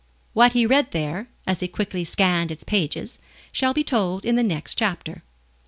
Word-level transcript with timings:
What 0.33 0.53
he 0.53 0.65
read 0.65 0.89
there, 0.93 1.27
as 1.45 1.59
he 1.59 1.67
quickly 1.67 2.03
scanned 2.03 2.49
its 2.49 2.63
pages, 2.63 3.19
shall 3.51 3.71
be 3.71 3.83
told 3.83 4.25
in 4.25 4.35
the 4.35 4.41
next 4.41 4.73
chapter. 4.73 5.21